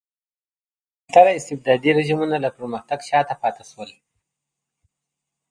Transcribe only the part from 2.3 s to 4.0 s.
له پرمختګ شاته پاتې شول.